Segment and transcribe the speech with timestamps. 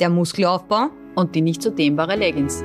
[0.00, 2.64] Der Muskelaufbau und die nicht so dehnbare Leggings.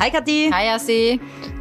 [0.00, 0.50] Hi Kathi.
[0.52, 1.20] Hi Assi.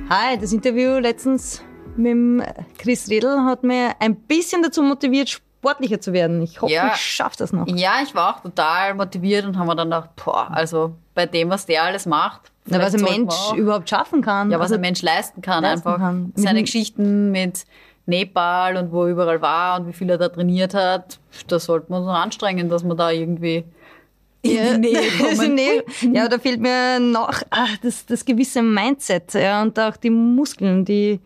[0.10, 1.64] Hi, das Interview letztens
[1.96, 2.44] mit dem
[2.86, 6.42] Chris Redl hat mir ein bisschen dazu motiviert, sportlicher zu werden.
[6.42, 6.92] Ich hoffe, Ja.
[6.94, 7.68] ich schaffe das noch.
[7.68, 11.50] Ja, ich war auch total motiviert und haben mir dann gedacht, boah, also bei dem,
[11.50, 12.52] was der alles macht.
[12.66, 14.50] Na, was ein Mensch überhaupt schaffen kann.
[14.52, 16.00] Ja, was Also, ein Mensch leisten kann leisten einfach.
[16.00, 16.32] kann.
[16.36, 16.64] Seine Mhm.
[16.66, 17.66] Geschichten mit
[18.08, 21.92] Nepal und wo er überall war und wie viel er da trainiert hat, da sollten
[21.92, 23.66] wir uns noch anstrengen, dass wir da irgendwie
[24.46, 25.56] in Ja, die Nähe kommen.
[25.56, 25.84] Nähe.
[26.14, 30.86] Ja, da fehlt mir noch ah, das, das gewisse Mindset ja, und auch die Muskeln,
[30.86, 31.20] die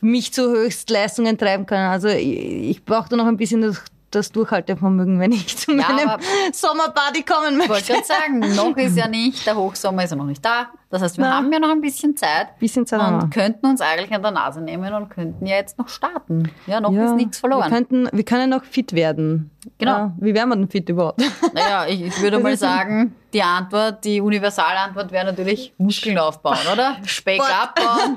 [0.00, 1.88] mich zu Höchstleistungen treiben können.
[1.88, 5.88] Also ich, ich brauche da noch ein bisschen das, das Durchhaltevermögen, wenn ich zu Ja,
[5.88, 6.20] meinem
[6.52, 7.92] Sommerparty kommen Ich wollte möchte.
[7.92, 10.68] gerade sagen, noch ist ja nicht, der Hochsommer ist ja noch nicht da.
[10.90, 11.36] Das heißt, wir Na.
[11.36, 12.58] haben ja noch ein bisschen Zeit.
[12.58, 13.42] Bisschen Zeit haben und wir.
[13.42, 16.50] könnten uns eigentlich an der Nase nehmen und könnten ja jetzt noch starten.
[16.66, 17.68] Ja, noch Ja, ist nichts Wir, verloren.
[17.70, 19.50] könnten, wir können noch fit werden.
[19.76, 19.92] Genau.
[19.92, 21.20] Ja, wie werden wir denn fit überhaupt?
[21.52, 26.56] Naja, ich, ich würde Das mal sagen, die Antwort, die Universalantwort wäre natürlich Muskeln aufbauen,
[26.72, 26.96] oder?
[27.04, 27.52] Speck Sport.
[27.76, 28.16] abbauen,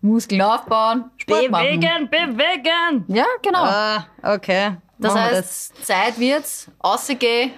[0.00, 1.64] Muskeln aufbauen, Sport machen.
[1.80, 3.04] bewegen, bewegen!
[3.06, 3.62] Ja, genau.
[3.62, 4.72] Ah, okay.
[5.00, 7.52] Das Machen heißt, Zeit wird's, rausgehen,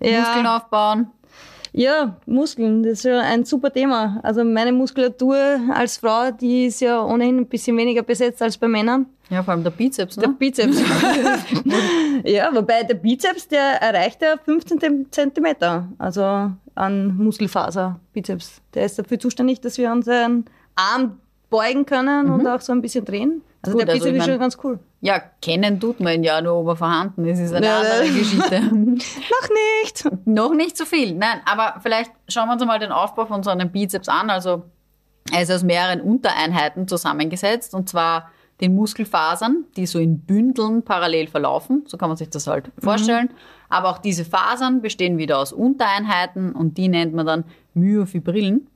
[0.00, 0.20] Ja.
[0.20, 1.10] Muskeln aufbauen.
[1.72, 4.18] Ja, Muskeln, das ist ja ein super Thema.
[4.24, 8.66] Also meine Muskulatur als Frau, die ist ja ohnehin ein bisschen weniger besetzt als bei
[8.66, 9.06] Männern.
[9.28, 10.34] Ja, vor allem der Bizeps, Der ne?
[10.36, 10.78] Bizeps.
[12.24, 15.86] ja, wobei der Bizeps, der erreicht ja 15 Zentimeter.
[15.98, 18.60] Also an Muskelfaser, Bizeps.
[18.74, 23.04] Der ist dafür zuständig, dass wir unseren Arm beugen können und auch so ein bisschen
[23.04, 23.42] drehen.
[23.62, 23.80] Also Mhm.
[23.80, 24.78] Gut, der also Bizeps ich ist schon ganz cool.
[25.02, 28.06] Ja, kennen tut man ihn ja nur, ob er vorhanden ist, ist eine Ja, andere
[28.06, 28.12] ja.
[28.12, 28.60] Geschichte.
[28.72, 29.48] Noch
[29.82, 30.26] nicht.
[30.26, 31.14] Noch nicht so viel.
[31.14, 34.30] Nein, aber vielleicht schauen wir uns mal den Aufbau von so einem Bizeps an.
[34.30, 34.62] Also
[35.32, 38.30] er ist aus mehreren Untereinheiten zusammengesetzt und zwar
[38.60, 41.84] den Muskelfasern, die so in Bündeln parallel verlaufen.
[41.86, 43.30] So kann man sich das halt vorstellen.
[43.70, 48.66] Aber auch diese Fasern bestehen wieder aus Untereinheiten und die nennt man dann Myofibrillen.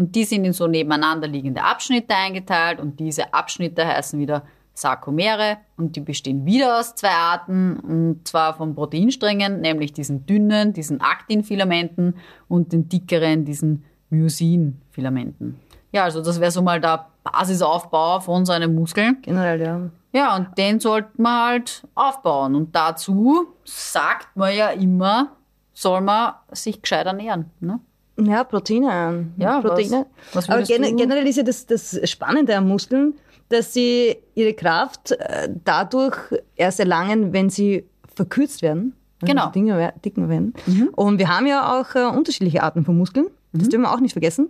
[0.00, 5.58] Und die sind in so nebeneinander liegende Abschnitte eingeteilt und diese Abschnitte heißen wieder Sarkomere
[5.76, 11.02] und die bestehen wieder aus zwei Arten und zwar von Proteinsträngen, nämlich diesen dünnen, diesen
[11.02, 12.14] Aktinfilamenten
[12.48, 15.60] und den dickeren, diesen Myosinfilamenten.
[15.92, 19.16] Ja, also das wäre so mal der Basisaufbau von so einem Muskel.
[19.20, 19.80] Generell, ja.
[20.12, 22.54] Ja, und den sollte man halt aufbauen.
[22.54, 25.36] Und dazu sagt man ja immer,
[25.74, 27.50] soll man sich gescheit ernähren.
[27.60, 27.80] Ne?
[28.26, 29.26] Ja, Proteine.
[29.36, 30.06] Ja, Proteine.
[30.32, 33.14] was- was Aber gen generell ist ja das, das Spannende am Muskeln,
[33.48, 36.16] dass sie ihre Kraft äh, dadurch
[36.56, 38.94] erst erlangen, wenn sie verkürzt werden.
[39.22, 39.50] Genau.
[39.50, 40.54] Dinge wer- dicken werden.
[40.96, 43.26] Und wir haben ja auch äh, unterschiedliche Arten von Muskeln.
[43.52, 44.48] Das dürfen wir auch nicht vergessen.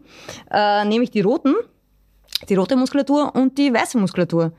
[0.51, 1.55] Äh, nämlich die roten,
[2.49, 4.53] die rote Muskulatur und die weiße Muskulatur.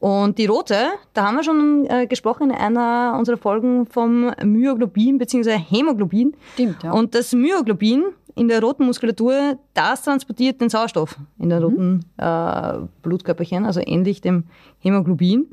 [0.00, 0.76] Und die rote,
[1.12, 5.50] da haben wir schon äh, gesprochen in einer unserer Folgen vom Myoglobin bzw.
[5.58, 6.34] Hämoglobin.
[6.54, 6.92] Stimmt, ja.
[6.92, 8.04] Und das Myoglobin
[8.38, 14.20] in der roten Muskulatur, das transportiert den Sauerstoff in den roten äh, Blutkörperchen, also ähnlich
[14.20, 14.44] dem
[14.80, 15.46] Hämoglobin.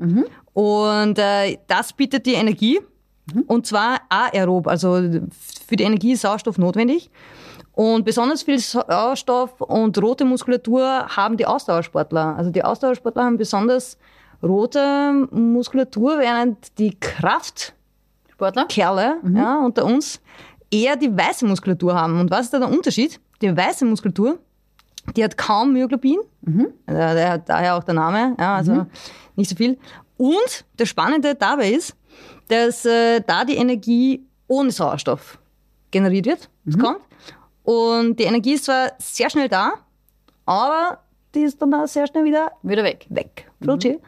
[0.52, 2.80] Und äh, das bietet die Energie.
[3.48, 4.94] Und zwar aerob, also
[5.66, 7.10] für die Energie ist Sauerstoff notwendig.
[7.72, 12.36] Und besonders viel Sauerstoff und rote Muskulatur haben die Ausdauersportler.
[12.36, 13.98] Also die Ausdauersportler haben besonders
[14.42, 17.76] rote Muskulatur, während die Kraftkerle
[18.36, 18.66] Sportler?
[19.34, 20.20] ja, unter uns
[20.82, 22.20] eher die weiße Muskulatur haben.
[22.20, 23.20] Und was ist da der Unterschied?
[23.42, 24.38] Die weiße Muskulatur,
[25.16, 26.18] die hat kaum Myoglobin,
[26.86, 28.86] also der, daher auch der Name, ja, also
[29.36, 29.78] nicht so viel.
[30.16, 31.94] Und das Spannende dabei ist,
[32.48, 35.38] dass äh, da die Energie ohne Sauerstoff
[35.90, 36.48] generiert wird.
[36.66, 37.00] Es kommt.
[37.64, 39.74] Und die Energie ist zwar sehr schnell da,
[40.44, 41.00] aber
[41.34, 43.06] die ist dann auch sehr schnell wieder Wieder weg.
[43.10, 43.50] weg.
[43.60, 43.98] Protein.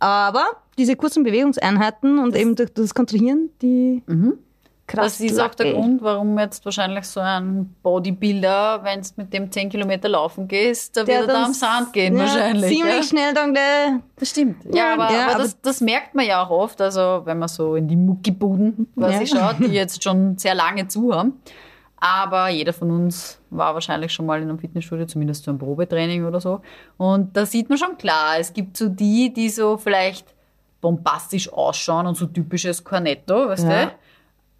[0.00, 0.44] Aber
[0.76, 4.02] diese kurzen Bewegungseinheiten und eben durch das Kontrahieren, die
[4.88, 5.06] Kraft.
[5.06, 9.52] Das ist auch der Grund, warum jetzt wahrscheinlich so ein Bodybuilder, wenn du mit dem
[9.52, 12.70] 10 Kilometer laufen gehst, da wird er da am Sand gehen ja, wahrscheinlich.
[12.76, 13.02] Ziemlich ja?
[13.02, 14.00] schnell dann gleich.
[14.16, 14.64] Das stimmt.
[14.74, 17.48] Ja, aber, Ja, aber, aber- das, das merkt man ja auch oft, also wenn man
[17.48, 21.34] so in die Muckibuden quasi schaut, die jetzt schon sehr lange zu haben.
[22.00, 26.24] Aber jeder von uns war wahrscheinlich schon mal in einem Fitnessstudio, zumindest zu einem Probetraining
[26.24, 26.60] oder so.
[26.96, 30.32] Und da sieht man schon klar, es gibt so die, die so vielleicht
[30.80, 33.86] bombastisch ausschauen und so typisches Cornetto, weißt Ja.
[33.86, 33.92] du?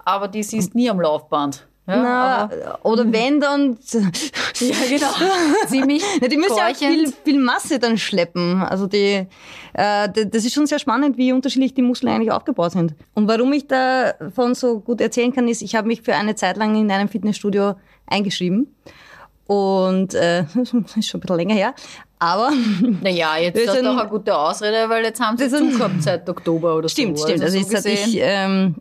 [0.09, 1.67] Aber die siehst nie am Laufband.
[1.87, 3.79] Ja, Na, oder wenn dann.
[3.93, 5.07] ja, genau.
[5.69, 6.95] Ziemlich Na, die müssen ja auch keuchend.
[6.95, 8.63] viel, viel Masse dann schleppen.
[8.63, 9.27] Also die,
[9.75, 12.95] äh, das ist schon sehr spannend, wie unterschiedlich die Muskeln eigentlich aufgebaut sind.
[13.15, 16.57] Und warum ich davon so gut erzählen kann, ist, ich habe mich für eine Zeit
[16.59, 17.75] lang in einem Fitnessstudio
[18.07, 18.75] eingeschrieben.
[19.47, 20.81] Und äh, das ist schon
[21.19, 21.75] ein bisschen länger her.
[22.19, 22.51] Aber
[23.03, 26.03] Naja, jetzt ist doch eine gute Ausrede, weil jetzt haben sie Wir sind- zu gehabt
[26.03, 27.27] seit Oktober oder Stimmt, so.
[27.27, 27.43] stimmt.
[27.43, 28.75] Also, so jetzt hatte gesehen- ich, ähm,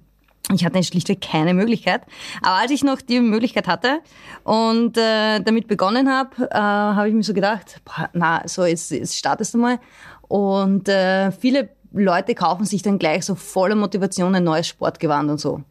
[0.53, 2.01] ich hatte schlichtweg keine Möglichkeit.
[2.41, 3.99] Aber als ich noch die Möglichkeit hatte
[4.43, 8.91] und äh, damit begonnen habe, äh, habe ich mir so gedacht, boah, na, so jetzt,
[8.91, 9.79] jetzt startest du mal.
[10.27, 15.39] Und äh, viele Leute kaufen sich dann gleich so voller Motivation ein neues Sportgewand und
[15.39, 15.61] so.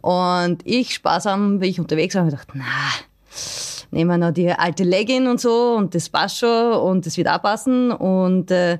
[0.00, 2.64] Und ich sparsam, wie ich unterwegs war, habe ich gedacht, na,
[3.92, 7.28] nehmen wir noch die alte Legging und so und das passt schon und das wird
[7.28, 8.78] auch passen und äh,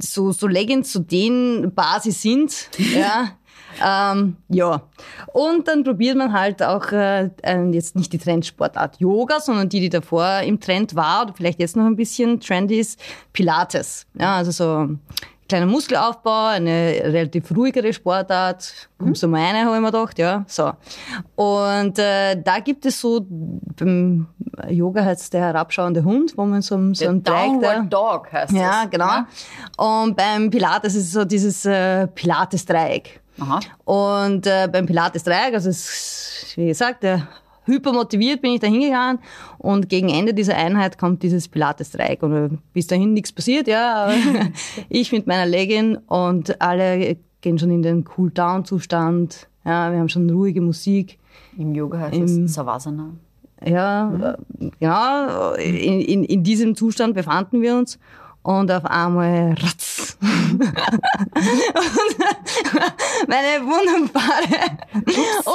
[0.00, 3.32] so, so Leggings zu den Basis sind, ja.
[3.84, 4.82] Ähm, ja,
[5.32, 9.80] und dann probiert man halt auch äh, äh, jetzt nicht die Trendsportart Yoga, sondern die,
[9.80, 13.00] die davor im Trend war oder vielleicht jetzt noch ein bisschen trendy ist,
[13.32, 14.06] Pilates.
[14.18, 14.96] Ja, also so
[15.50, 18.88] kleiner Muskelaufbau, eine relativ ruhigere Sportart.
[18.98, 20.72] Kommst du mal rein, habe ich mir gedacht, ja, so.
[21.34, 24.28] Und äh, da gibt es so, beim
[24.68, 27.80] Yoga heißt der herabschauende Hund, wo man so, so einen Dreieck da...
[27.80, 28.90] Dog heißt Ja, das.
[28.90, 30.04] genau.
[30.04, 33.19] Und beim Pilates ist es so dieses äh, Pilates-Dreieck.
[33.38, 33.60] Aha.
[33.84, 37.28] Und äh, beim Pilates-Dreieck, also es, wie gesagt, der
[37.64, 39.20] hypermotiviert bin ich da hingegangen
[39.58, 44.10] und gegen Ende dieser Einheit kommt dieses Pilates-Dreieck und äh, bis dahin nichts passiert, ja.
[44.88, 49.46] ich mit meiner Legging und alle gehen schon in den Cool-Down-Zustand.
[49.64, 51.18] Ja, wir haben schon ruhige Musik.
[51.56, 53.10] Im Yoga heißt Im- es Savasana.
[53.64, 57.98] Ja, äh, genau, in, in, in diesem Zustand befanden wir uns.
[58.42, 60.16] Und auf einmal ratz.
[60.20, 60.60] und
[63.28, 64.78] meine wunderbare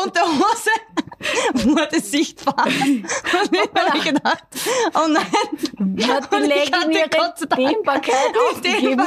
[0.04, 0.70] Unterhose
[1.66, 2.66] wurde sichtbar.
[2.66, 3.06] Und
[3.52, 4.44] ich habe gedacht,
[4.94, 5.26] oh nein.
[6.08, 9.02] Hat die Legging ihre Dank Dehnbarkeit die aufgegeben?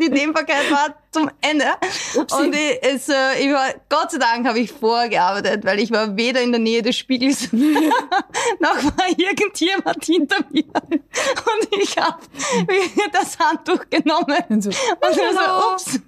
[0.00, 1.64] Die Dehnbarkeit war zum Ende.
[2.14, 6.16] Und ich, es, äh, ich war, Gott sei Dank habe ich vorgearbeitet, weil ich war
[6.16, 10.64] weder in der Nähe des Spiegels noch war irgendjemand hinter mir.
[10.64, 12.18] Und ich habe
[13.12, 14.44] das Handtuch genommen.
[14.48, 16.00] Und so, Und so, ups.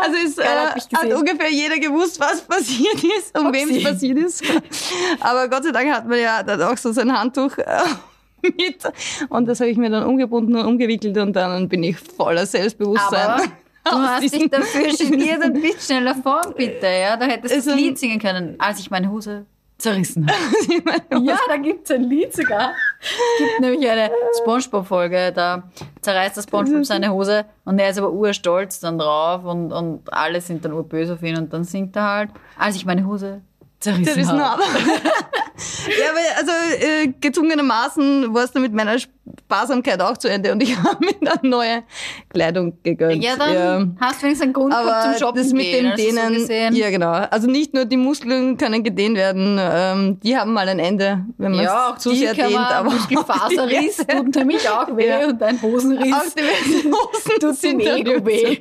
[0.00, 3.78] Also es äh, hat ungefähr jeder gewusst, was passiert ist und wem Upsi.
[3.78, 4.44] es passiert ist.
[5.20, 7.80] Aber Gott sei Dank hat man ja dann auch so sein Handtuch äh,
[8.42, 8.82] mit.
[9.30, 13.30] Und das habe ich mir dann umgebunden und umgewickelt und dann bin ich voller Selbstbewusstsein.
[13.30, 13.42] Aber
[13.90, 16.86] du hast dich dafür geniert und bist schneller vor, bitte.
[16.86, 19.46] Ja, da hättest du das ein- Lied singen können, als ich meine Hose
[19.78, 21.22] zerrissen habe.
[21.24, 22.72] Ja, da gibt's ein Lied sogar.
[23.00, 25.62] Es gibt nämlich eine Spongebob-Folge, da
[26.00, 30.40] zerreißt der Spongebob seine Hose und er ist aber urstolz dann drauf und, und alle
[30.40, 33.40] sind dann urböse auf ihn und dann singt er halt, als ich meine Hose
[33.80, 34.62] zerrissen, habe.
[34.72, 36.52] ja, aber also
[36.84, 38.96] äh, gezwungenermaßen war es dann mit meiner
[39.38, 41.82] Sparsamkeit auch zu Ende und ich habe mir dann neue
[42.28, 43.22] Kleidung gegönnt.
[43.22, 45.84] Ja, dann hast du wenigstens einen Grund Aber zum Shoppen das mit gehen.
[45.84, 46.74] dem also so Dehnen, gesehen.
[46.76, 47.12] ja genau.
[47.12, 51.52] Also nicht nur die Muskeln können gedehnt werden, ähm, die haben mal ein Ende, wenn
[51.52, 52.52] man Ja, auch es zu sehr dehnt.
[52.52, 55.26] man, Aber Muskelfaserriss auch die tut nämlich auch weh Ja.
[55.28, 58.58] und ein Hosenriss Auch die Hosen tut sind dann weh.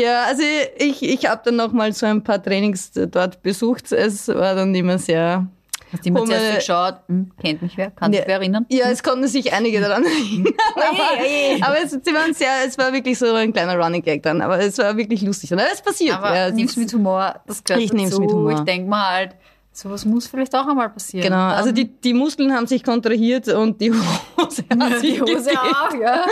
[0.00, 0.42] Ja, also
[0.78, 3.92] ich, ich habe dann noch mal so ein paar Trainings dort besucht.
[3.92, 5.46] Es war dann immer sehr...
[5.92, 8.66] Hast du immer zuerst geschaut, hm, kennt mich wer, kann sich wer erinnern?
[8.68, 10.52] Ja, es konnten sich einige daran erinnern.
[10.76, 11.22] Oje,
[11.56, 11.62] oje.
[11.66, 14.40] aber es, sie waren sehr, es war wirklich so ein kleiner Running Gag dann.
[14.42, 15.52] Aber es war wirklich lustig.
[15.52, 16.16] Und es passiert.
[16.16, 18.20] Aber ja, es nimm's mit Humor, das gehört Ich nehm's dazu.
[18.22, 18.52] mit Humor.
[18.52, 19.36] Ich denke mal halt,
[19.72, 21.22] sowas muss vielleicht auch einmal passieren.
[21.24, 25.20] Genau, Dann- also die, die Muskeln haben sich kontrahiert und die Hose hat sich die
[25.22, 25.56] Hose gedehnt.
[25.56, 26.24] auch, ja.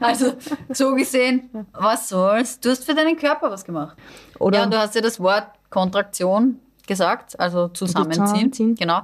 [0.00, 0.34] Also
[0.72, 2.58] so gesehen, was soll's?
[2.60, 3.96] Du hast für deinen Körper was gemacht.
[4.38, 6.58] Oder Ja, und du hast ja das Wort Kontraktion
[6.88, 8.26] gesagt, also zusammenziehen.
[8.26, 8.74] Zusammenziehen.
[8.74, 9.02] Genau.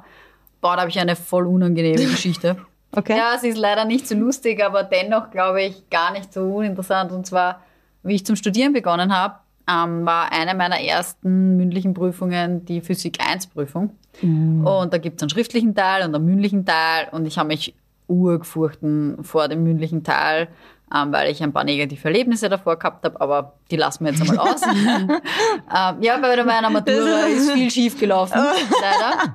[0.60, 2.56] Boah, da habe ich eine voll unangenehme Geschichte.
[2.96, 3.16] Okay.
[3.16, 7.10] Ja, sie ist leider nicht so lustig, aber dennoch glaube ich gar nicht so uninteressant.
[7.10, 7.60] Und zwar,
[8.04, 9.34] wie ich zum Studieren begonnen habe,
[9.68, 13.96] ähm, war eine meiner ersten mündlichen Prüfungen die Physik 1 Prüfung.
[14.22, 17.08] Und da gibt es einen schriftlichen Teil und einen mündlichen Teil.
[17.10, 17.74] Und ich habe mich
[18.06, 20.48] urgefurchten vor dem mündlichen Teil,
[20.94, 24.20] ähm, weil ich ein paar negative Erlebnisse davor gehabt habe, aber die lassen wir jetzt
[24.20, 24.62] einmal aus.
[24.62, 28.40] ähm, ja, bei meiner Matura ist viel schief gelaufen,
[28.80, 29.34] leider.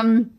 [0.00, 0.30] Ähm,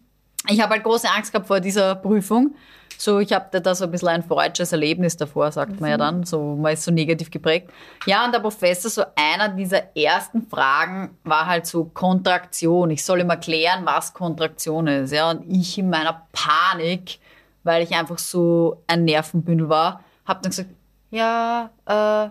[0.49, 2.55] ich habe halt große Angst gehabt vor dieser Prüfung.
[2.97, 6.23] So, ich hatte da so ein bisschen ein freudsches Erlebnis davor, sagt man ja dann.
[6.23, 7.71] So, man ist so negativ geprägt.
[8.05, 12.91] Ja, und der Professor, so einer dieser ersten Fragen war halt so Kontraktion.
[12.91, 15.11] Ich soll ihm erklären, was Kontraktion ist.
[15.11, 17.19] Ja, und ich in meiner Panik,
[17.63, 20.69] weil ich einfach so ein Nervenbündel war, habe dann gesagt,
[21.11, 22.29] ja, äh,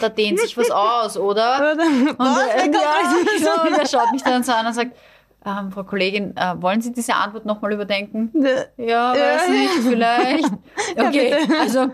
[0.00, 1.76] da dehnt sich was aus, oder?
[1.76, 2.18] Was?
[2.18, 2.92] Und, Wer äh, ja,
[3.38, 4.96] genau, und er schaut mich dann so an und sagt,
[5.44, 8.30] ähm, Frau Kollegin, äh, wollen Sie diese Antwort nochmal überdenken?
[8.76, 10.50] Ja, weiß nicht, vielleicht.
[10.96, 11.88] Okay, also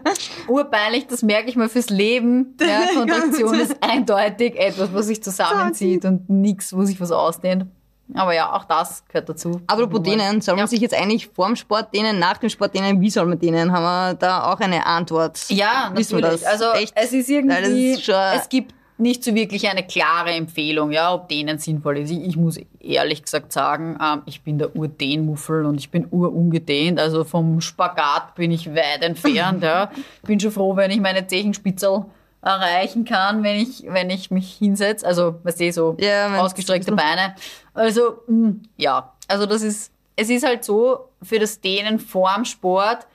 [0.48, 2.56] urpeinlich, das merke ich mal fürs Leben.
[2.60, 7.66] Ja, Kontraktion ist eindeutig etwas, was sich zusammenzieht und nichts, wo sich was ausdehnt.
[8.14, 9.60] Aber ja, auch das gehört dazu.
[9.66, 10.66] Apropos dehnen, soll man Ja.
[10.68, 13.00] sich jetzt eigentlich vorm Sport dehnen, nach dem Sport dehnen?
[13.00, 13.72] Wie soll man dehnen?
[13.72, 15.40] Haben wir da auch eine Antwort?
[15.48, 16.42] Ja, Wissen natürlich.
[16.42, 16.50] das?
[16.52, 16.92] Also Echt?
[16.96, 21.28] es ist irgendwie, ist schon- es gibt nicht so wirklich eine klare Empfehlung, ja, ob
[21.28, 22.10] denen sinnvoll ist.
[22.10, 26.98] Ich, ich muss ehrlich gesagt sagen, ähm, ich bin der Urdehnmuffel und ich bin urungedehnt.
[26.98, 29.62] Also vom Spagat bin ich weit entfernt.
[29.62, 29.90] ja.
[30.22, 32.06] Ich bin schon froh, wenn ich meine Zechenspitzel
[32.46, 35.04] erreichen kann, wenn ich, wenn ich mich hinsetze.
[35.04, 37.34] Also, weißt du, so Ja, ausgestreckte ein Beine.
[37.74, 43.06] Also, mh, ja, also das ist, es ist halt so, für das Dehnen vorm Sport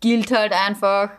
[0.00, 1.10] gilt halt einfach,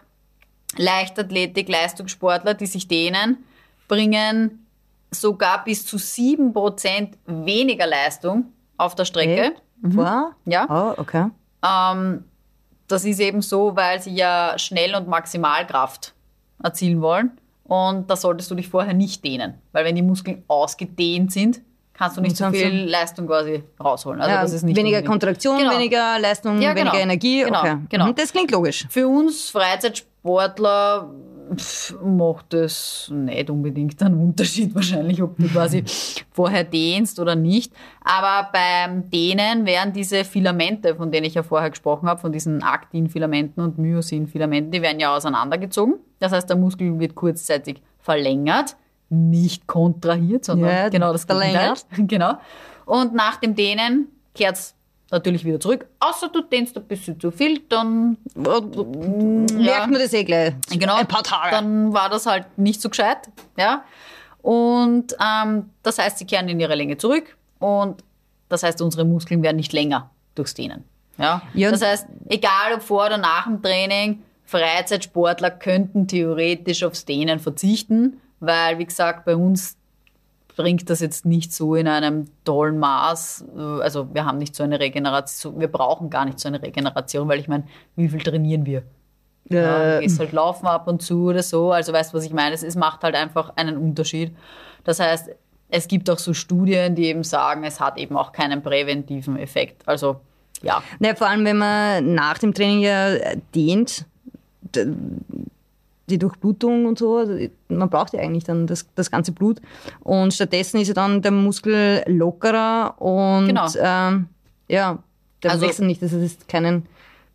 [0.78, 3.44] Leichtathletik, Leistungssportler, die sich dehnen,
[3.90, 4.66] bringen
[5.12, 8.46] sogar bis zu 7% weniger Leistung
[8.78, 9.42] auf der Strecke.
[9.42, 9.94] Echt?
[9.94, 10.34] Vor?
[10.46, 10.66] Ja.
[10.70, 11.26] Oh, okay.
[11.68, 12.24] Ähm,
[12.88, 16.14] das ist eben so, weil sie ja Schnell- und Maximalkraft
[16.64, 17.32] erzielen wollen.
[17.64, 19.54] Und da solltest du dich vorher nicht dehnen.
[19.72, 21.62] Weil wenn die Muskeln ausgedehnt sind,
[21.94, 24.20] kannst du nicht so viel Leistung quasi rausholen.
[24.20, 25.72] Also ja, das ist nicht weniger unbedingt- Kontraktion, Genau.
[25.76, 26.88] weniger Leistung, Ja, genau.
[26.92, 27.44] weniger Energie.
[27.44, 27.78] Genau, okay.
[27.90, 28.08] genau.
[28.08, 28.88] Mhm, Das klingt logisch.
[28.90, 31.10] Für uns Freizeitsportler
[31.56, 35.84] pff, macht es nicht unbedingt einen Unterschied wahrscheinlich, ob du quasi
[36.32, 37.74] vorher dehnst oder nicht.
[38.04, 42.64] Aber beim Dehnen werden diese Filamente, von denen ich ja vorher gesprochen habe, von diesen
[42.64, 45.96] Aktinfilamenten und Myosinfilamenten, die werden ja auseinandergezogen.
[46.20, 48.76] Das heißt, der Muskel wird kurzzeitig verlängert,
[49.10, 51.52] nicht kontrahiert, sondern Ja, genau das Gegenteil.
[51.52, 51.86] verlängert.
[52.10, 52.34] Genau.
[52.86, 54.76] Und nach dem Dehnen kehrt es
[55.12, 55.86] natürlich wieder zurück.
[56.00, 60.54] Außer du dehnst ein bisschen zu viel, dann Merkt man das eh gleich.
[60.70, 61.52] Genau, Ein paar Tage.
[61.52, 63.30] dann war das halt nicht so gescheit.
[63.58, 63.84] Ja?
[64.42, 68.04] Und ähm, das heißt, sie kehren in ihre Länge zurück und
[68.50, 70.84] das heißt, unsere Muskeln werden nicht länger durchs Dehnen.
[71.18, 71.42] Ja?
[71.54, 77.40] Ja, das heißt, egal ob vor oder nach dem Training, Freizeitsportler könnten theoretisch aufs Dehnen
[77.40, 79.78] verzichten, weil, wie gesagt, bei uns
[80.62, 83.46] bringt das jetzt nicht so in einem tollen Maß.
[83.82, 87.40] Also wir haben nicht so eine Regeneration, wir brauchen gar nicht so eine Regeneration, weil
[87.40, 87.64] ich meine,
[87.96, 88.84] wie viel trainieren wir?
[89.50, 91.72] Ja, Äh, du gehst halt laufen ab und zu oder so.
[91.72, 92.54] Also weißt du, was ich meine?
[92.54, 94.36] Es, macht halt einfach einen Unterschied.
[94.84, 95.32] Das heißt,
[95.70, 99.88] es gibt auch so Studien, die eben sagen, es hat eben auch keinen präventiven Effekt.
[99.88, 100.22] Also
[100.62, 103.16] ja, Na, vor allem, wenn man nach dem Training ja
[103.56, 104.06] dehnt,
[106.12, 107.34] die Durchblutung und so, also
[107.70, 109.62] man braucht ja eigentlich dann das, das ganze Blut.
[110.02, 113.68] Und stattdessen ist ja dann der Muskel lockerer und Genau.
[113.80, 114.28] ähm,
[114.68, 115.00] ja,
[115.44, 116.02] der Also- wechselt nicht.
[116.02, 116.86] Das ist keinen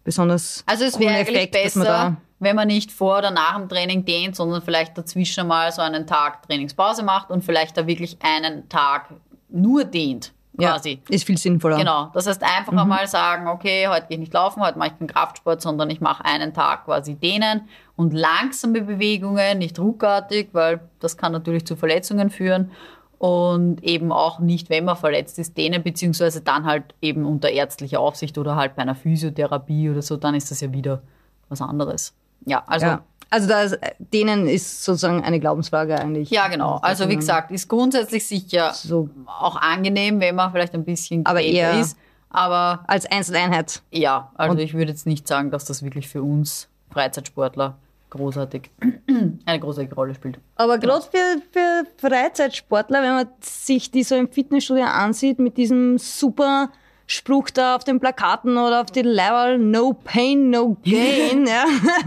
[0.04, 3.68] besonders also es wäre eigentlich dass man besser, wenn man nicht vor oder nach dem
[3.68, 8.16] Training dehnt, sondern vielleicht dazwischen mal so einen Tag Trainingspause macht und vielleicht da wirklich
[8.22, 9.08] einen Tag
[9.48, 11.00] nur dehnt, ja, quasi.
[11.08, 11.76] ist viel sinnvoller.
[11.78, 12.78] Genau, das heißt einfach Mhm.
[12.80, 16.00] einmal sagen, okay, heute gehe ich nicht laufen, heute mache ich keinen Kraftsport, sondern ich
[16.00, 17.62] mache einen Tag quasi dehnen
[17.96, 22.70] und langsame Bewegungen, nicht ruckartig, weil das kann natürlich zu Verletzungen führen
[23.18, 28.00] und eben auch nicht, wenn man verletzt ist, dehnen, beziehungsweise dann halt eben unter ärztlicher
[28.00, 31.02] Aufsicht oder halt bei einer Physiotherapie oder so, dann ist das ja wieder
[31.48, 32.12] was anderes.
[32.44, 33.02] Ja, also Ja.
[33.28, 36.30] Also das, denen ist sozusagen eine Glaubensfrage eigentlich.
[36.30, 36.76] ja, genau.
[36.76, 39.08] Also wie gesagt, ist grundsätzlich sicher So.
[39.26, 41.96] auch angenehm, wenn man vielleicht ein bisschen Aber eher- ist.
[42.30, 43.82] Aber Als Einzeleinheit.
[43.90, 47.78] Ja, also ich würde jetzt nicht sagen, dass das wirklich für uns Freizeitsportler
[48.16, 48.70] großartig
[49.46, 50.38] eine großartige Rolle spielt.
[50.56, 55.98] Aber gerade für, für Freizeitsportler, wenn man sich die so im Fitnessstudio ansieht, mit diesem
[55.98, 56.70] super
[57.06, 61.64] Spruch da auf den Plakaten oder auf den Leiberl, no pain, no gain, ja.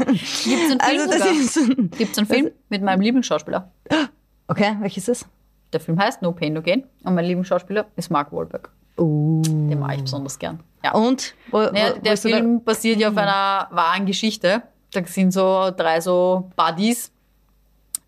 [0.07, 3.71] Gibt's einen Film Also das ist, Gibt's einen Film mit meinem Lieblingsschauspieler?
[4.47, 5.29] okay, welches ist das?
[5.71, 8.71] Der Film heißt No Pain No Gain und mein Lieblingsschauspieler ist Mark Wahlberg.
[8.97, 9.41] Oh.
[9.43, 10.59] Den mag ich besonders gern.
[10.83, 10.93] Ja.
[10.93, 11.35] Und?
[11.51, 14.63] Wo, Naja, wo, der Film basiert ja auf einer wahren Geschichte.
[14.91, 17.11] Da sind so drei so Buddies,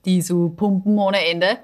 [0.05, 1.57] die so pumpen ohne Ende.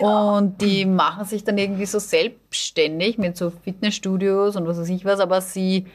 [0.00, 5.04] Und die machen sich dann irgendwie so selbstständig mit so Fitnessstudios und was weiß ich
[5.04, 5.86] was, aber sie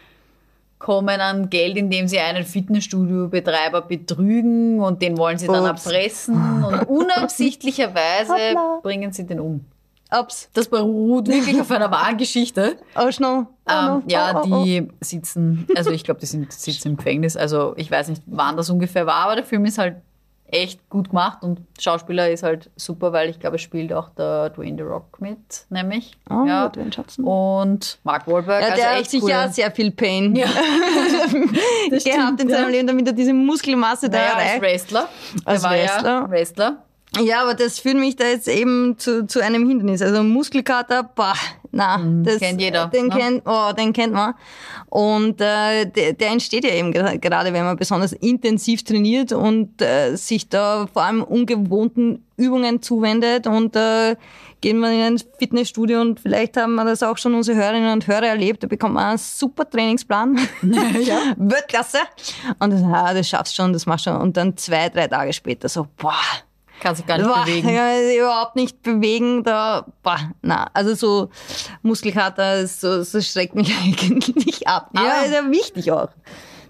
[0.78, 5.86] kommen an Geld, indem sie einen Fitnessstudio-Betreiber betrügen und den wollen sie dann Ups.
[5.86, 9.66] erpressen und unabsichtlicherweise bringen sie den um.
[10.12, 10.50] Ups.
[10.54, 12.78] Das beruht wirklich auf einer wahren Geschichte.
[12.96, 13.46] Oh, schnell.
[13.68, 14.64] Oh, Ähm, ja, oh, oh, oh.
[14.64, 17.38] die sitzen, also ich glaube, die sind, sitzen im Gefängnis.
[17.38, 19.98] Also ich weiß nicht, wann das ungefähr war, aber der Film ist halt
[20.52, 24.50] echt gut gemacht und Schauspieler ist halt super, weil ich glaube, es spielt auch der
[24.50, 25.38] Dwayne The Rock mit,
[25.70, 26.18] nämlich.
[26.28, 26.70] Oh, ja.
[26.70, 27.24] Dwayne Johnson.
[27.24, 30.48] Und Mark Wahlberg, Ja, also der hat echt sicher coole- sehr viel Pain Ja,
[32.04, 32.70] gehabt in seinem.
[32.70, 34.62] Leben, damit er diese Muskelmasse da Naja, als erreicht.
[34.64, 35.10] Wrestler.
[35.46, 36.10] Als der war Wrestler.
[36.22, 36.84] Ja Wrestler.
[37.18, 40.02] Ja, aber das führt mich da jetzt eben zu, zu einem Hindernis.
[40.02, 41.34] Also Muskelkater, boah,
[41.72, 43.16] na, Mhm, das kennt jeder, Den ne?
[43.16, 44.34] kennt, oh, den kennt man.
[44.90, 50.16] Und äh, der, der entsteht ja eben gerade, wenn man besonders intensiv trainiert und äh,
[50.16, 54.16] sich da vor allem ungewohnten Übungen zuwendet und äh,
[54.62, 58.08] gehen wir in ein Fitnessstudio und vielleicht haben wir das auch schon unsere Hörerinnen und
[58.08, 60.40] Hörer erlebt, da bekommt man einen super Trainingsplan.
[61.02, 61.34] Ja.
[61.38, 62.00] Weltklasse.
[62.60, 64.22] Und dann, ah, das schaffst schon, das machst du schon.
[64.22, 66.14] Und dann zwei, drei Tage später so, boah,
[66.80, 67.70] Kann sich gar nicht Boah, bewegen.
[67.70, 71.30] Ja, überhaupt nicht bewegen, da, boah, na, also so
[71.82, 74.90] Muskelkater, so, so schreckt mich eigentlich ab.
[74.94, 75.22] Aber Ja.
[75.24, 76.10] ist ja wichtig auch.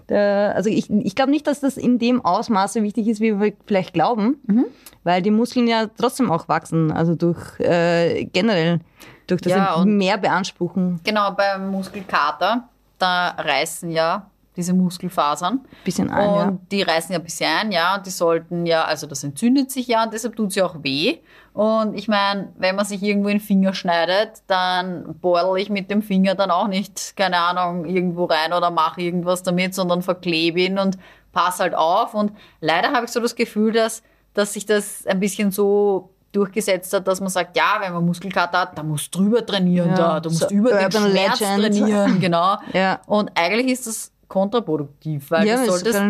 [0.08, 3.52] Der, also ich, ich glaube nicht, dass das in dem Ausmaße wichtig ist, wie wir
[3.66, 4.66] vielleicht glauben, Mhm.
[5.04, 8.80] weil die Muskeln ja trotzdem auch wachsen, also durch äh, generell,
[9.28, 15.60] durch das Ja, mehr beanspruchen, Genau, beim Muskelkater, da reißen ja diese Muskelfasern.
[15.84, 16.58] bisschen ein, und ja.
[16.70, 19.86] die reißen ja ein bisschen ein, ja, und die sollten ja, also das entzündet sich
[19.86, 21.18] ja und deshalb tut sie auch weh.
[21.52, 25.90] Und ich meine, wenn man sich irgendwo in den Finger schneidet, dann bordel ich mit
[25.90, 30.60] dem Finger dann auch nicht, keine Ahnung, irgendwo rein oder mache irgendwas damit, sondern verklebe
[30.60, 30.98] ihn und
[31.32, 32.14] pass halt auf.
[32.14, 34.02] Und leider habe ich so das Gefühl, dass,
[34.34, 38.60] dass sich das ein bisschen so durchgesetzt hat, dass man sagt, ja, wenn man Muskelkater
[38.60, 41.60] hat, da musst du drüber trainieren, Ja, da, du musst so über den Schmerz Legend.
[41.60, 42.56] trainieren, genau.
[42.72, 43.00] Ja.
[43.06, 46.00] Und eigentlich ist das kontraproduktiv, weil ja, du solltest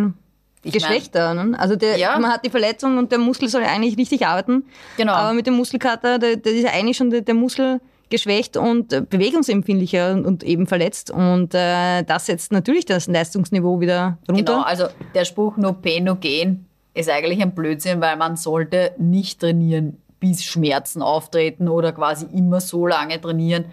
[0.62, 1.32] Geschlechter.
[1.34, 1.58] Ne?
[1.58, 2.18] Also der, Ja.
[2.18, 4.64] man hat die Verletzung und der Muskel soll eigentlich richtig arbeiten.
[4.98, 5.14] Genau.
[5.14, 8.92] Aber mit dem Muskelkater, der, der ist ja eigentlich schon der, der Muskel geschwächt und
[8.92, 11.10] äh, bewegungsempfindlicher und, und eben verletzt.
[11.10, 14.52] Und äh, das setzt natürlich das Leistungsniveau wieder runter.
[14.52, 18.92] Genau, also der Spruch no pain, no gain ist eigentlich ein Blödsinn, weil man sollte
[18.98, 23.66] nicht trainieren, bis Schmerzen auftreten oder quasi immer so lange trainieren,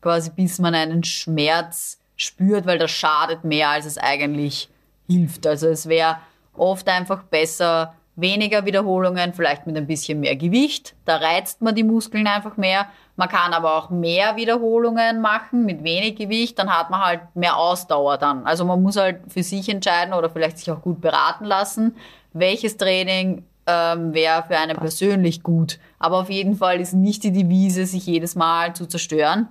[0.00, 4.68] quasi bis man einen Schmerz spürt, weil das schadet mehr, als es eigentlich
[5.08, 5.46] hilft.
[5.46, 6.18] Also es wäre
[6.54, 10.94] oft einfach besser, weniger Wiederholungen, vielleicht mit ein bisschen mehr Gewicht.
[11.04, 12.86] Da reizt man die Muskeln einfach mehr.
[13.16, 17.56] Man kann aber auch mehr Wiederholungen machen mit wenig Gewicht, dann hat man halt mehr
[17.56, 18.46] Ausdauer dann.
[18.46, 21.94] Also man muss halt für sich entscheiden oder vielleicht sich auch gut beraten lassen,
[22.32, 25.78] welches Training ähm, wäre für einen persönlich gut.
[25.98, 29.48] Aber auf jeden Fall ist nicht die Devise, sich jedes Mal zu zerstören.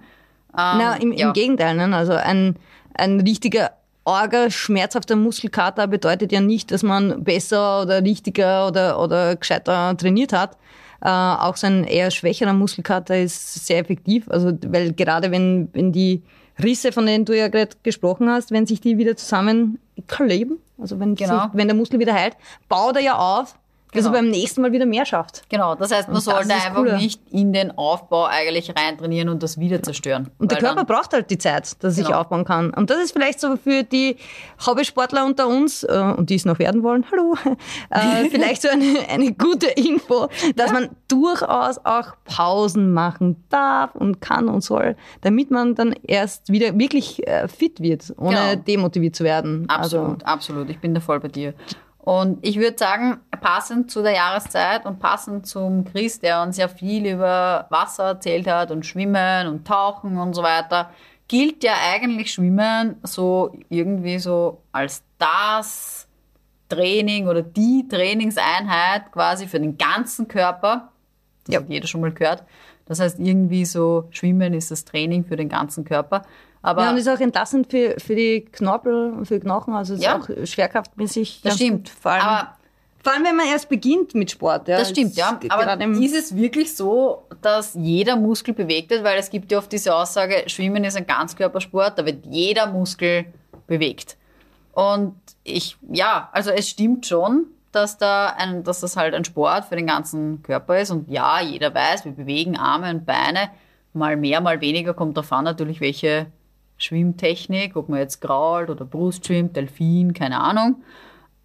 [0.57, 1.27] Ähm, Na, im, ja.
[1.27, 1.75] im Gegenteil.
[1.75, 1.95] Ne?
[1.95, 2.55] Also ein,
[2.93, 3.71] ein richtiger
[4.03, 10.33] Orger, schmerzhafter Muskelkater bedeutet ja nicht, dass man besser oder richtiger oder, oder gescheiter trainiert
[10.33, 10.57] hat.
[11.01, 14.29] Äh, auch so ein eher schwächerer Muskelkater ist sehr effektiv.
[14.29, 16.23] Also, weil gerade wenn, wenn die
[16.61, 21.15] Risse, von denen du ja gerade gesprochen hast, wenn sich die wieder zusammenkleben, also wenn,
[21.15, 21.43] Genau.
[21.43, 22.35] sich, wenn der Muskel wieder heilt,
[22.69, 23.55] baut er ja auf,
[23.91, 24.21] dass er Genau.
[24.21, 25.43] beim nächsten Mal wieder mehr schafft.
[25.49, 26.97] Genau, das heißt, man Und sollte einfach Coole.
[26.97, 30.29] nicht in den Aufbau eigentlich reintrainieren und das wieder zerstören.
[30.37, 32.19] Und der Körper braucht halt die Zeit, dass er sich Genau.
[32.21, 32.73] aufbauen kann.
[32.73, 34.17] Und das ist vielleicht so für die
[34.65, 37.35] Hobbysportler unter uns, äh, und die es noch werden wollen, hallo,
[37.89, 44.21] äh, vielleicht so eine, eine gute Info, dass man durchaus auch Pausen machen darf und
[44.21, 48.55] kann und soll, damit man dann erst wieder wirklich äh, fit wird, ohne Genau.
[48.67, 49.65] demotiviert zu werden.
[49.67, 50.69] Absolut, absolut.
[50.69, 51.53] Ich bin da voll bei dir.
[52.03, 56.67] Und ich würde sagen, passend zu der Jahreszeit und passend zum Chris, der uns ja
[56.67, 60.89] viel über Wasser erzählt hat und Schwimmen und Tauchen und so weiter,
[61.27, 66.07] gilt ja eigentlich Schwimmen so irgendwie so als das
[66.69, 70.89] Training oder die Trainingseinheit quasi für den ganzen Körper.
[71.45, 72.43] Das hat jeder schon mal gehört.
[72.85, 76.23] Das heißt, irgendwie so Schwimmen ist das Training für den ganzen Körper.
[76.61, 79.95] Aber Ja, und ist auch entlastend für, für die Knorpel und für die Knochen, also
[79.95, 80.19] ist Ja.
[80.19, 81.41] auch schwerkraftmäßig.
[81.43, 81.89] das stimmt.
[81.89, 82.55] Vor allem, Aber
[83.03, 84.67] vor allem, wenn man erst beginnt mit Sport.
[84.67, 85.39] Ja, Das stimmt, ja.
[85.49, 89.03] Aber ist es wirklich so, dass jeder Muskel bewegt wird?
[89.03, 93.25] Weil es gibt ja oft diese Aussage, Schwimmen ist ein Ganzkörpersport, da wird jeder Muskel
[93.65, 94.17] bewegt.
[94.73, 99.65] Und ich, ja, also es stimmt schon, dass da ein, dass das halt ein Sport
[99.65, 100.91] für den ganzen Körper ist.
[100.91, 103.49] Und ja, jeder weiß, wir bewegen Arme und Beine.
[103.93, 106.27] Mal mehr, mal weniger kommt davon an, natürlich, welche
[106.83, 110.83] Schwimmtechnik, ob man jetzt krault oder Brust schwimmt, Delfin, keine Ahnung.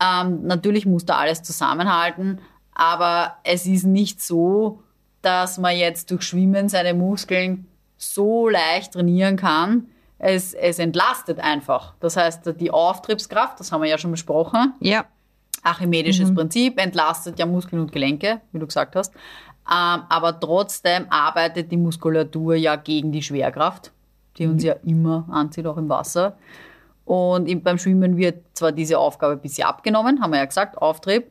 [0.00, 2.40] Ähm, natürlich muss da alles zusammenhalten,
[2.74, 4.82] aber es ist nicht so,
[5.22, 9.88] dass man jetzt durch Schwimmen seine Muskeln so leicht trainieren kann.
[10.18, 11.94] Es, es entlastet einfach.
[12.00, 15.06] Das heißt, die Auftriebskraft, das haben wir ja schon besprochen, Ja,
[15.62, 19.12] Archimedisches Prinzip, entlastet ja Muskeln und Gelenke, wie du gesagt hast.
[19.68, 23.90] Ähm, aber trotzdem arbeitet die Muskulatur ja gegen die Schwerkraft,
[24.38, 26.36] die uns ja immer anzieht, auch im Wasser.
[27.04, 30.76] Und im- beim Schwimmen wird zwar diese Aufgabe ein bisschen abgenommen, haben wir ja gesagt,
[30.78, 31.24] Auftrieb.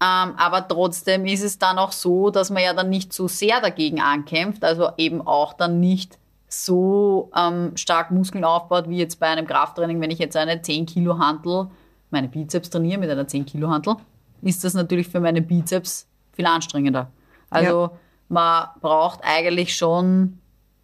[0.00, 3.60] Ähm, aber trotzdem ist es dann auch so, dass man ja dann nicht so sehr
[3.60, 9.26] dagegen ankämpft, also eben auch dann nicht so ähm, stark Muskeln aufbaut, wie jetzt bei
[9.26, 11.66] einem Krafttraining, wenn ich jetzt eine 10 Kilo Hantel,
[12.10, 13.96] meine Bizeps trainiere mit einer 10 Kilo Hantel,
[14.42, 17.10] ist das natürlich für meine Bizeps viel anstrengender.
[17.50, 17.90] Also
[18.28, 20.38] man braucht eigentlich schon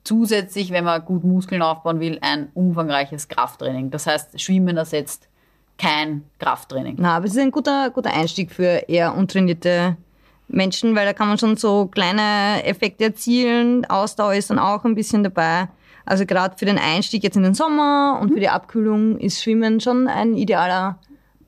[0.05, 3.91] zusätzlich, wenn man gut Muskeln aufbauen will, ein umfangreiches Krafttraining.
[3.91, 5.29] Das heißt, Schwimmen ersetzt
[5.79, 6.97] kein Krafttraining.
[6.99, 9.97] Na, aber es ist ein guter, guter Einstieg für eher untrainierte
[10.47, 13.85] Menschen, weil da kann man schon so kleine Effekte erzielen.
[13.87, 15.69] Ausdauer ist dann auch ein bisschen dabei.
[16.05, 19.81] Also gerade für den Einstieg jetzt in den Sommer und für die Abkühlung ist Schwimmen
[19.81, 20.99] schon ein idealer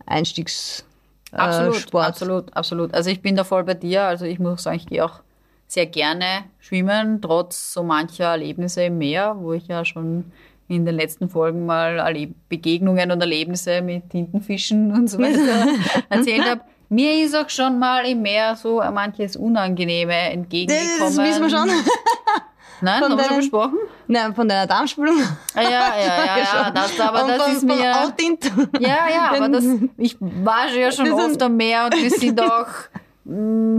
[0.06, 0.86] Einstiegssport.
[1.32, 2.94] Absolut, absolut, absolut.
[2.94, 4.04] Also ich bin da voll bei dir.
[4.04, 5.20] Also ich muss sagen, ich gehe auch
[5.66, 10.32] sehr gerne schwimmen, trotz so mancher Erlebnisse im Meer, wo ich ja schon
[10.68, 15.68] in den letzten Folgen mal Erleb Begegnungen und Erlebnisse mit Tintenfischen und so weiter
[16.08, 16.60] erzählt habe.
[16.88, 21.16] Mir ist auch schon mal im Meer so manches Unangenehme entgegengekommen.
[21.16, 21.68] Das wissen wir schon.
[22.80, 23.78] Nein, von haben wir schon besprochen?
[24.06, 25.16] Nein, von deiner Darmspülung.
[25.54, 27.92] Ah, ja, ja, ja, ja, das, aber und das von, ist mir.
[27.92, 28.80] Auch.
[28.80, 29.64] Ja, ja, aber das,
[29.96, 32.68] ich war ja schon oft am Meer und wir sind auch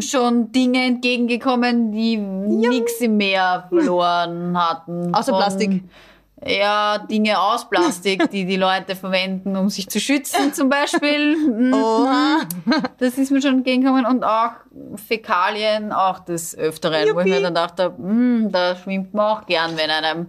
[0.02, 2.70] schon Dinge entgegengekommen, die ja.
[2.70, 5.14] nichts im Meer verloren hatten.
[5.14, 5.84] Außer Plastik
[6.46, 11.36] ja, Dinge aus Plastik, die die Leute verwenden, um sich zu schützen zum Beispiel.
[11.74, 12.42] Oha.
[13.00, 14.06] Das ist mir schon entgegengekommen.
[14.06, 14.52] Und auch
[15.08, 17.16] Fäkalien, auch des Öfteren, Juppie.
[17.16, 20.28] wo ich mir dann dachte, hm, da schwimmt man auch gern, wenn einem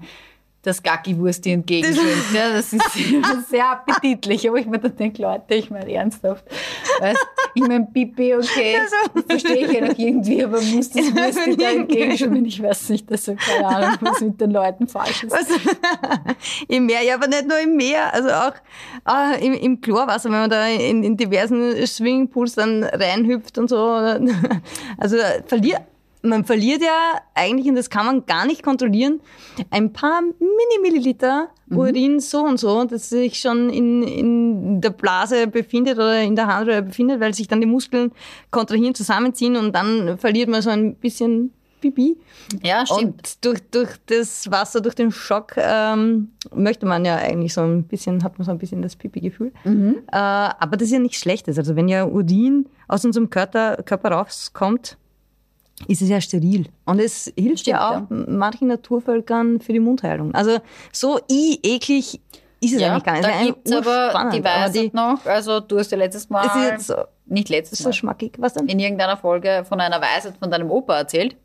[0.63, 2.35] das Gacki-Wursti entgegenschwimmt.
[2.35, 2.83] Ja, das ist
[3.51, 4.49] sehr appetitlich.
[4.49, 6.45] Aber ich mir dann denke, Leute, ich meine ernsthaft.
[7.01, 8.77] Weißt, ich meine, Pipi, okay,
[9.15, 12.45] das verstehe ich ja noch irgendwie, aber muss das Wursti da entgegenschwimmen?
[12.45, 15.33] Ich weiß nicht, das ist keine Ahnung, was mit den Leuten falsch ist.
[15.33, 15.49] Was?
[16.69, 18.55] Im Meer, ja, aber nicht nur im Meer, also auch
[19.09, 23.79] äh, im, im Chlorwasser, wenn man da in, in diversen Swimmingpools dann reinhüpft und so.
[24.99, 25.83] Also verliert
[26.23, 29.21] man verliert ja eigentlich, und das kann man gar nicht kontrollieren,
[29.71, 31.79] ein paar Mini-Milliliter mhm.
[31.79, 36.47] Urin so und so, das sich schon in, in der Blase befindet oder in der
[36.47, 38.13] Harnröhre befindet, weil sich dann die Muskeln
[38.51, 42.17] kontrahieren, zusammenziehen und dann verliert man so ein bisschen Pipi.
[42.63, 43.03] Ja, stimmt.
[43.03, 47.85] Und durch, durch das Wasser, durch den Schock ähm, möchte man ja eigentlich so ein
[47.85, 49.53] bisschen, hat man so ein bisschen das Pipi-Gefühl.
[49.65, 49.97] Mhm.
[50.11, 51.59] Äh, aber das ist ja nichts Schlechtes.
[51.59, 54.97] Also wenn ja Urin aus unserem Körper, Körper rauskommt,
[55.87, 56.67] ist es ja steril.
[56.85, 58.25] Und es hilft Stimmt, ja auch ja.
[58.27, 60.35] manchen Naturvölkern für die Mundheilung.
[60.35, 60.59] Also
[60.93, 62.21] so i eklig
[62.61, 63.25] ist es ja, eigentlich gar nicht.
[63.25, 66.95] Da gibt es aber die Weisheit noch, also du hast ja letztes Mal, ist so,
[67.27, 68.67] nicht letztes so Mal, schmackig, was denn?
[68.67, 71.37] in irgendeiner Folge von einer Weisheit von deinem Opa erzählt,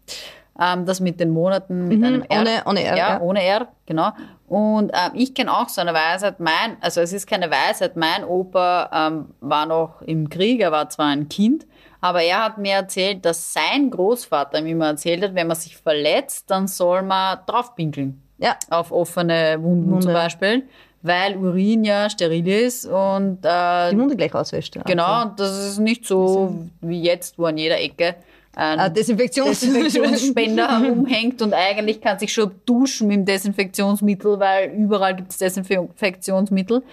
[0.60, 2.41] ähm, das mit den Monaten mit mhm, einem R.
[2.41, 2.98] Ohne, ohne R.
[2.98, 3.22] Ja, ja.
[3.22, 4.12] ohne R, genau.
[4.48, 8.24] Und ähm, ich kenne auch so eine Weisheit, mein, also es ist keine Weisheit, mein
[8.24, 11.65] Opa ähm, war noch im Krieg, er war zwar ein Kind,
[12.04, 15.78] aber er hat mir erzählt, dass sein Großvater ihm immer erzählt hat, wenn man sich
[15.78, 18.22] verletzt, dann soll man draufpinkeln.
[18.39, 18.58] Ja.
[18.70, 20.04] Auf offene Wunden Wunde.
[20.04, 20.63] zum Beispiel.
[21.02, 24.78] Weil Urin ja steril ist und äh, die Wunde gleich auswäscht.
[24.86, 28.16] Genau, und das ist nicht so wie jetzt, wo an jeder Ecke
[28.54, 34.72] ein ah, Desinfektions Desinfektionsspender herumhängt und eigentlich kann sich schon duschen mit dem Desinfektionsmittel, weil
[34.72, 36.84] überall gibt es Desinfektionsmittel.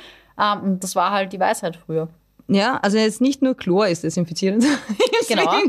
[0.41, 2.09] Ähm, und das war halt die Weisheit früher.
[2.51, 4.65] Ja, also jetzt nicht nur Chlor ist desinfizierend.
[5.29, 5.63] genau.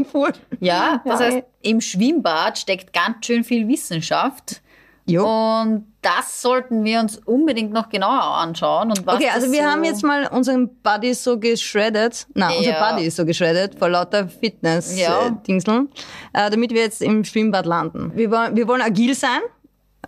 [0.60, 1.26] Ja, das ja.
[1.28, 4.62] heißt, im Schwimmbad steckt ganz schön viel Wissenschaft.
[5.06, 5.26] Jo.
[5.26, 8.92] Und das sollten wir uns unbedingt noch genauer anschauen.
[9.06, 12.26] Okay, also wir so haben jetzt mal unseren Body so geschreddet.
[12.34, 12.58] Nein, ja.
[12.58, 15.90] unser Body ist so geschreddet vor lauter Fitness-Dingseln,
[16.34, 16.48] ja.
[16.48, 18.12] äh, damit wir jetzt im Schwimmbad landen.
[18.16, 19.42] Wir wollen, wir wollen agil sein.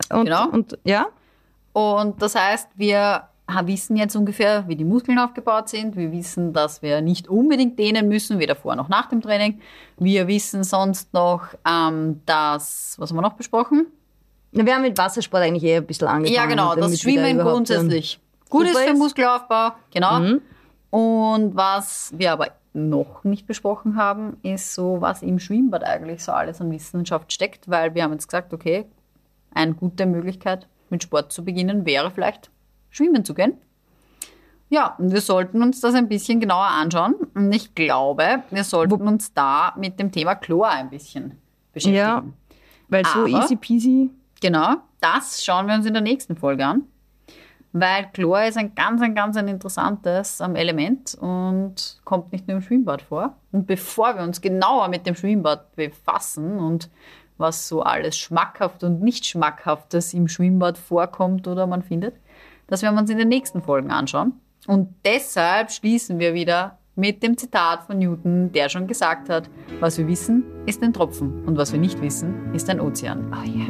[0.10, 0.50] Und, genau.
[0.50, 1.08] Und, ja.
[1.74, 5.95] Und das heißt, wir wissen jetzt ungefähr, wie die Muskeln aufgebaut sind.
[5.95, 9.60] Wir wissen, dass wir nicht unbedingt dehnen müssen, weder vor noch nach dem Training.
[9.97, 13.88] Wir wissen sonst noch, ähm, dass, was haben wir noch besprochen?
[14.51, 16.36] Wir haben mit Wassersport eigentlich eher ein bisschen angefangen.
[16.36, 19.71] Ja, genau, das Schwimmen grundsätzlich gut ist für Muskelaufbau.
[19.91, 20.19] Genau.
[20.19, 20.41] Mhm.
[20.91, 26.32] Und was wir aber noch nicht besprochen haben, ist so, was im Schwimmbad eigentlich so
[26.32, 28.86] alles an Wissenschaft steckt, weil wir haben jetzt gesagt, okay,
[29.53, 32.51] eine gute Möglichkeit mit Sport zu beginnen wäre vielleicht
[32.93, 33.58] schwimmen zu gehen.
[34.69, 37.15] Ja, und wir sollten uns das ein bisschen genauer anschauen.
[37.36, 41.38] Und ich glaube, wir sollten uns da mit dem Thema Chlor ein bisschen
[41.73, 41.97] beschäftigen.
[41.97, 42.23] Ja,
[42.88, 44.10] weil so Aber, easy peasy.
[44.41, 46.84] Genau, das schauen wir uns in der nächsten Folge an.
[47.71, 52.63] Weil Chlor ist ein ganz, ein ganz ein interessantes Element und kommt nicht nur im
[52.63, 53.36] Schwimmbad vor.
[53.51, 56.89] Und bevor wir uns genauer mit dem Schwimmbad befassen und
[57.38, 62.15] was so alles schmackhaft und nicht schmackhaftes im Schwimmbad vorkommt oder man findet,
[62.74, 64.34] das werden wir uns in den nächsten Folgen anschauen.
[64.66, 69.48] Und deshalb schließen wir wieder mit dem Zitat von Newton, der schon gesagt hat,
[69.80, 73.32] was wir wissen, ist ein Tropfen und was wir nicht wissen, ist ein Ozean.
[73.32, 73.68] Oh yeah.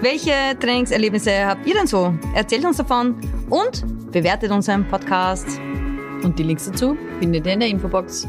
[0.00, 2.14] Welche Trainingserlebnisse habt ihr denn so?
[2.34, 3.14] Erzählt uns davon
[3.48, 5.60] und bewertet unseren Podcast.
[6.22, 8.26] Und die Links dazu findet ihr in der Infobox.